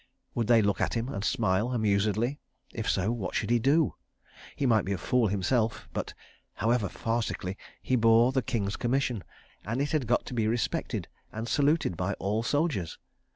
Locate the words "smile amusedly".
1.23-2.39